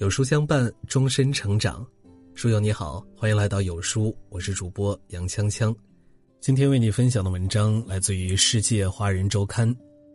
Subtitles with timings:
[0.00, 1.86] 有书相伴，终身成长。
[2.32, 5.76] 书友你好，欢迎来到有书，我是主播杨锵锵。
[6.40, 9.68] 今天为你分享的文章来自于《世界华人周刊》。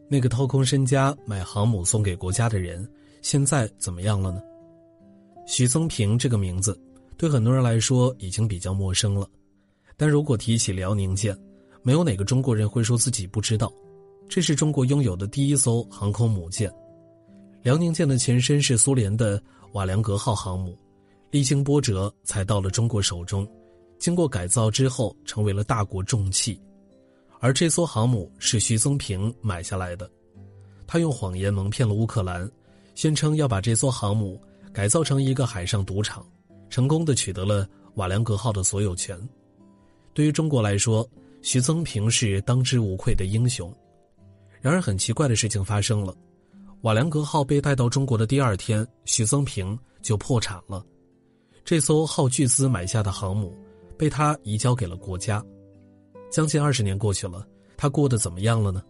[0.09, 2.89] 那个掏空身家买航母送给国家的人，
[3.21, 4.41] 现在怎么样了呢？
[5.45, 6.75] 徐增平这个名字，
[7.15, 9.29] 对很多人来说已经比较陌生了。
[9.95, 11.37] 但如果提起辽宁舰，
[11.83, 13.71] 没有哪个中国人会说自己不知道。
[14.27, 16.73] 这是中国拥有的第一艘航空母舰。
[17.65, 19.41] 辽宁舰的前身是苏联的。
[19.73, 20.77] 瓦良格号航母
[21.31, 23.45] 历经波折才到了中国手中，
[23.97, 26.61] 经过改造之后成为了大国重器，
[27.39, 30.09] 而这艘航母是徐增平买下来的，
[30.85, 32.49] 他用谎言蒙骗了乌克兰，
[32.93, 34.39] 宣称要把这艘航母
[34.71, 36.23] 改造成一个海上赌场，
[36.69, 39.19] 成功的取得了瓦良格号的所有权。
[40.13, 41.05] 对于中国来说，
[41.41, 43.73] 徐增平是当之无愧的英雄。
[44.61, 46.15] 然而，很奇怪的事情发生了。
[46.85, 50.85] 瓦良格号被带到中国的第二天，徐增平就破产了。
[51.63, 53.57] 这艘耗巨资买下的航母，
[53.97, 55.43] 被他移交给了国家。
[56.29, 57.43] 将近二十年过去了，
[57.75, 58.83] 他过得怎么样了呢？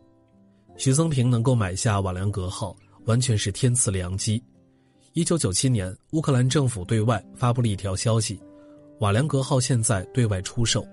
[0.75, 4.43] 徐增平能够买下瓦良格号，完全是天赐良机。
[5.13, 8.37] 一九九七年，乌克兰政府对外发布了一条消息：
[8.99, 10.85] 瓦良格号现在对外出售。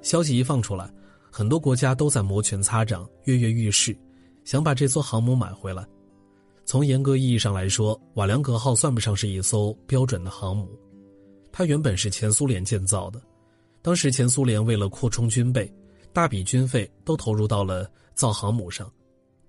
[0.00, 0.92] 消息一放出来，
[1.30, 3.96] 很多国家都在摩拳擦掌、跃跃欲试，
[4.42, 5.86] 想把这艘航母买回来。
[6.72, 10.66] 从严格意义上来说，瓦良格号算不上是一艘标准的航母，
[11.52, 13.20] 它原本是前苏联建造的。
[13.82, 15.70] 当时前苏联为了扩充军备，
[16.14, 18.90] 大笔军费都投入到了造航母上。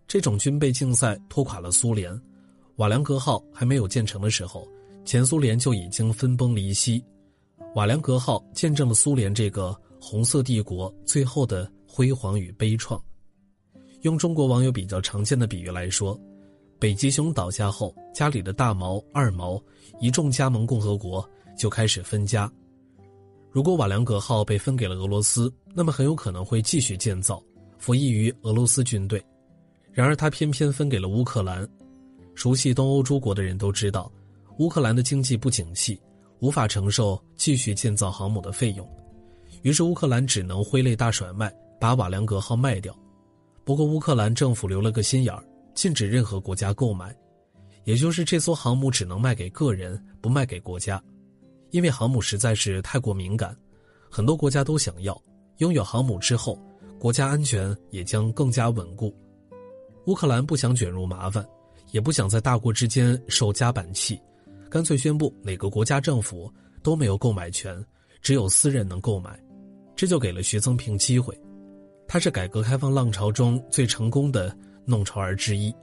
[0.06, 2.14] 这种军备竞赛拖垮了苏联。
[2.76, 4.68] 瓦良格号还没有建成的时候，
[5.06, 7.02] 前苏联就已经分崩离析。
[7.74, 13.02] 瓦良格号见证了苏联这个红色帝国最后的辉煌与悲怆。
[14.02, 16.20] 用中国网友比较常见的比喻来说。
[16.84, 19.58] 北极熊倒下后，家里的大毛、二毛，
[20.02, 21.26] 一众加盟共和国
[21.58, 22.52] 就开始分家。
[23.52, 27.42] 如果瓦良格号被分给了俄罗斯，那么很有可能会继续建造，
[27.78, 29.24] 服役于俄罗斯军队。
[29.94, 31.66] 然而，他偏偏分给了乌克兰。
[32.36, 34.12] 熟悉东欧诸国的人都知道，
[34.58, 35.98] 乌克兰的经济不景气，
[36.40, 38.86] 无法承受继续建造航母的费用，
[39.62, 41.50] 于是乌克兰只能挥泪大甩卖，
[41.80, 42.94] 把瓦良格号卖掉。
[43.64, 45.42] 不过，乌克兰政府留了个心眼儿。
[45.74, 47.16] 禁止任何国家购买，
[47.84, 51.02] 也就是这艘航母只能卖给个人，不卖给国家，
[51.72, 53.56] 因为航母实在是太过敏感，
[54.10, 55.20] 很多国家都想要。
[55.58, 56.60] 拥有航母之后，
[57.00, 59.16] 国家安全也将更加稳固。
[60.06, 61.46] 乌克兰不想卷入麻烦，
[61.92, 64.20] 也不想在大国之间受夹板气，
[64.70, 66.52] 干脆宣布哪个国家政府
[66.82, 67.84] 都没有购买权，
[68.22, 69.40] 只有私人能购买，
[69.96, 71.38] 这就给了徐增平机会。
[72.08, 74.56] 他是改革开放浪潮中最成功的。
[74.86, 75.74] 弄潮儿之一，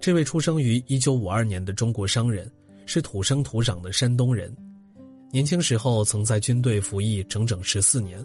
[0.00, 2.50] 这位出生于一九五二年的中国商人，
[2.84, 4.54] 是土生土长的山东人。
[5.32, 8.24] 年轻时候曾在军队服役整整十四年。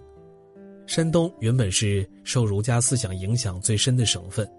[0.85, 4.49] 山东原本是受儒家思想影响最深的省份，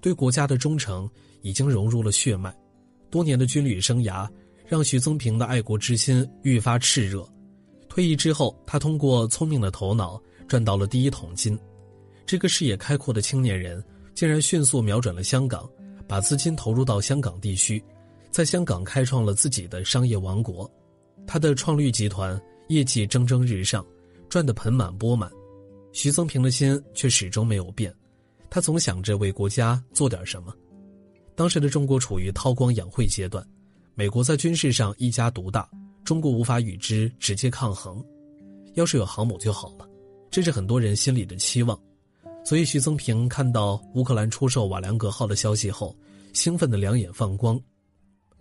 [0.00, 1.08] 对国家的忠诚
[1.42, 2.54] 已经融入了血脉。
[3.10, 4.28] 多年的军旅生涯
[4.66, 7.26] 让徐增平的爱国之心愈发炽热。
[7.88, 11.58] 退役之后，他通过聪明的头脑赚到了第一桶金。
[12.24, 13.82] 这个视野开阔的青年人。
[14.16, 15.70] 竟然迅速瞄准了香港，
[16.08, 17.84] 把资金投入到香港地区，
[18.30, 20.68] 在香港开创了自己的商业王国。
[21.26, 23.84] 他的创绿集团业绩蒸蒸日上，
[24.30, 25.30] 赚得盆满钵满。
[25.92, 27.94] 徐增平的心却始终没有变，
[28.48, 30.54] 他总想着为国家做点什么。
[31.34, 33.46] 当时的中国处于韬光养晦阶段，
[33.94, 35.68] 美国在军事上一家独大，
[36.04, 38.02] 中国无法与之直接抗衡。
[38.72, 39.86] 要是有航母就好了，
[40.30, 41.78] 这是很多人心里的期望。
[42.46, 45.92] 所以，徐增平看到乌克兰出售瓦良格号的消息后，
[46.32, 47.60] 兴奋的两眼放光。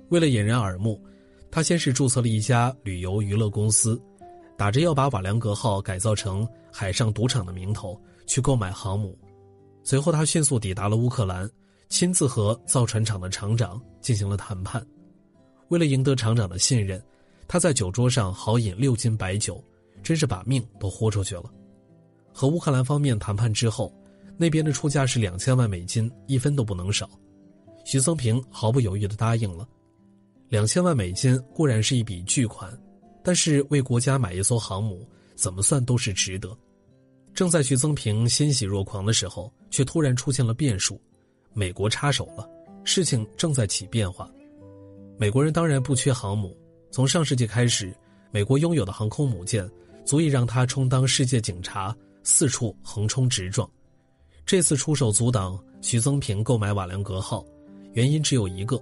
[0.10, 1.04] 为了引人耳目，
[1.50, 4.00] 他先是注册了一家旅游娱乐公司，
[4.56, 9.18] 打着要把瓦良格号改造成海上赌场的名头去购买航母。
[9.82, 11.50] 随后，他迅速抵达了乌克兰，
[11.90, 14.86] 亲自和造船厂的厂长进行了谈判。
[15.70, 17.04] 为了赢得厂长的信任，
[17.48, 19.60] 他在酒桌上豪饮六斤白酒，
[20.04, 21.46] 真是把命都豁出去了。
[22.38, 23.90] 和乌克兰方面谈判之后，
[24.36, 27.10] 那边的出价是两千万美金，一分都不能少。
[27.86, 29.66] 徐增平毫不犹豫地答应了。
[30.50, 32.78] 两千万美金固然是一笔巨款，
[33.24, 36.54] 但是为国家买一艘航母，怎么算都是值得。
[37.34, 41.00] 正在徐增平欣喜若狂的时候，却突然出现了变数，
[41.54, 42.46] 美国插手了，
[42.84, 44.30] 事情正在起变化。
[45.18, 46.54] 美国人当然不缺航母，
[46.92, 47.96] 从上世纪开始，
[48.30, 49.70] 美国拥有的航空母舰
[50.04, 51.96] 足以让他充当世界警察。
[52.26, 53.70] 四处横冲直撞，
[54.48, 57.46] 这次出手阻挡徐增平购买瓦良格号，
[57.94, 58.82] 原因只有一个：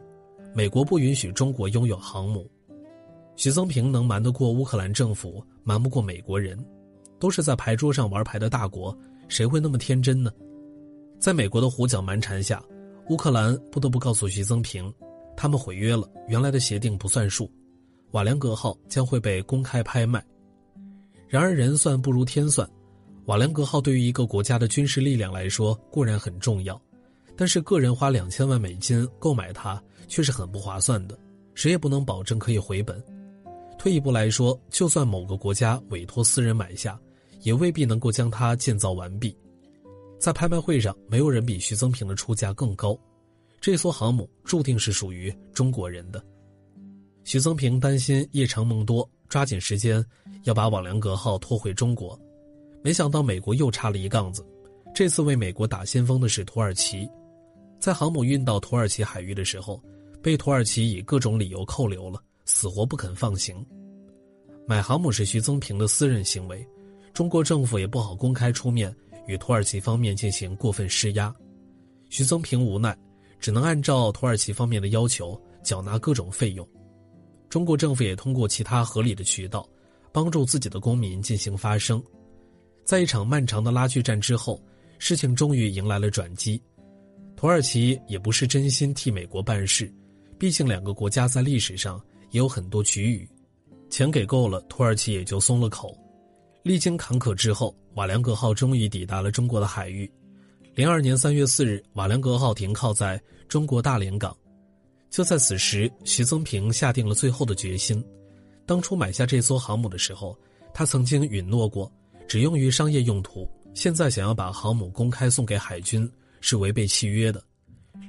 [0.55, 2.49] 美国不允许中国拥有航母。
[3.35, 6.57] 徐增平能瞒得过乌克兰政府，瞒不过美国人，
[7.19, 8.97] 都是在牌桌上玩牌的大国，
[9.27, 10.31] 谁会那么天真呢？
[11.19, 12.63] 在美国的胡搅蛮缠下，
[13.09, 14.91] 乌克兰不得不告诉徐增平，
[15.35, 17.51] 他们毁约了，原来的协定不算数，
[18.11, 20.23] 瓦良格号将会被公开拍卖。
[21.27, 22.69] 然而人算不如天算，
[23.25, 26.79] 瓦良格号对于一个国家的军事力量来说固然很重要，
[27.37, 31.17] 但是个人花两千万美金购买它却是很不划算的，
[31.53, 33.01] 谁也不能保证可以回本。
[33.77, 36.99] 退一步来说，就算某个国家委托私人买下，
[37.41, 39.35] 也未必能够将它建造完毕。
[40.19, 42.97] 在拍卖会上，没有人比徐增平的出价更高。
[43.61, 46.21] 这艘航母注定是属于中国人的。
[47.23, 50.05] 徐增平担心夜长梦多，抓紧时间
[50.43, 52.19] 要把“瓦良格号”拖回中国。
[52.83, 54.45] 没想到美国又插了一杠子，
[54.93, 57.09] 这次为美国打先锋的是土耳其。
[57.79, 59.81] 在航母运到土耳其海域的时候，
[60.21, 62.21] 被土耳其以各种理由扣留了。
[62.45, 63.65] 死活不肯放行，
[64.67, 66.67] 买航母是徐增平的私人行为，
[67.13, 68.93] 中国政府也不好公开出面
[69.27, 71.33] 与土耳其方面进行过分施压，
[72.09, 72.93] 徐增平无奈，
[73.39, 76.67] 只能按照土耳其方面的要求缴纳各种费用，
[77.47, 79.65] 中国政府也通过其他合理的渠道，
[80.11, 82.03] 帮助自己的公民进行发声，
[82.83, 84.61] 在一场漫长的拉锯战之后，
[84.99, 86.61] 事情终于迎来了转机，
[87.35, 89.91] 土耳其也不是真心替美国办事，
[90.37, 92.01] 毕竟两个国家在历史上。
[92.31, 93.29] 也有很多局域，
[93.91, 95.95] 钱给够了，土耳其也就松了口。
[96.63, 100.11] 历经坎坷之后，瓦良格号终于抵达了中国的海域。
[100.73, 104.35] 零二年三月四日，瓦良格号停靠在中国大连港。
[105.11, 108.03] 就在此时，徐增平下定了最后的决心。
[108.65, 110.35] 当初买下这艘航母的时候，
[110.73, 111.91] 他曾经允诺过
[112.27, 113.49] 只用于商业用途。
[113.73, 116.07] 现在想要把航母公开送给海军，
[116.41, 117.43] 是违背契约的。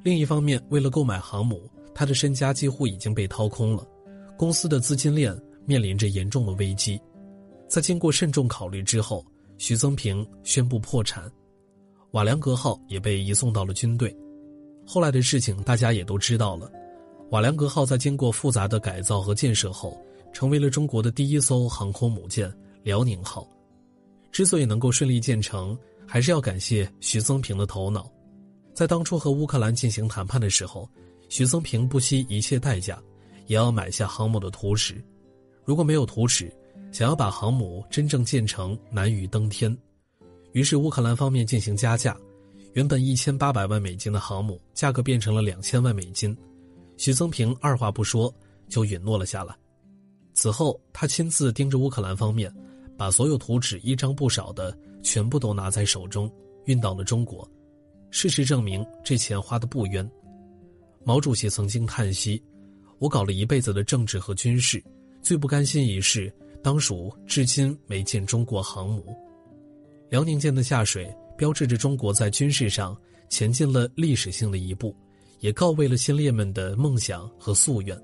[0.03, 3.87] 另一方面，为了购买航母，他的身家几乎已经被掏空了。
[4.37, 5.35] 公司的资金链
[5.65, 7.01] 面临着严重的危机，
[7.69, 9.25] 在经过慎重考虑之后，
[9.57, 11.31] 徐增平宣布破产，
[12.11, 14.15] 瓦良格号也被移送到了军队。
[14.87, 16.71] 后来的事情大家也都知道了，
[17.31, 19.99] 瓦良格号在经过复杂的改造和建设后，
[20.31, 22.53] 成为了中国的第一艘航空母舰
[22.85, 23.49] “辽宁号”。
[24.35, 28.11] 之所以能够顺利建成，还是要感谢徐增平的头脑。
[28.75, 30.91] 在当初和乌克兰进行谈判的时候，
[31.29, 33.01] 徐增平不惜一切代价。
[33.47, 35.05] 也要买下航母的图纸，
[35.65, 36.51] 如果没有图纸，
[36.91, 39.77] 想要把航母真正建成难于登天。
[40.53, 42.17] 于是乌克兰方面进行加价，
[42.73, 46.35] 原本一千八百万美金的航母价格变成了两千万美金。
[46.97, 48.35] 徐增平二话不说
[48.67, 49.55] 就允诺了下来。
[50.33, 52.51] 此后，他亲自盯着乌克兰方面，
[52.97, 56.31] 把所有图纸一张不少的全部都拿在手中，
[56.65, 57.49] 运到了中国。
[58.11, 60.09] 事实证明，这钱花的不冤。
[61.05, 62.43] 毛主席曾经叹息。
[63.01, 64.83] 我搞了一辈子的政治和军事，
[65.21, 66.33] 最不甘心一事，
[66.63, 69.15] 当属至今没见中国航母。
[70.09, 72.97] 辽宁舰的下水，标志着中国在军事上
[73.29, 74.95] 前进了历史性的一步，
[75.41, 78.01] 也告慰了先烈们的梦想和夙愿。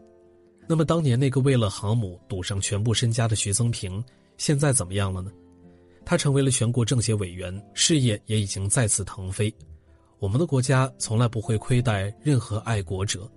[0.69, 4.05] 那么，当年那个为了航母赌上全部身家的徐增平，
[4.41, 5.31] 现在怎么样了呢？
[6.03, 9.55] 他成为了全国政协委员，事业也已经再次腾飞。
[10.19, 13.31] 我们的国家从来不会亏待任何爱国者。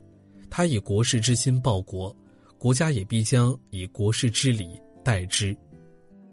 [0.49, 2.15] 他以国士之心报国，
[2.57, 5.53] 国家也必将以国士之礼待之。